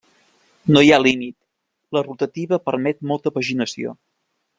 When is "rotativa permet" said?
2.07-3.05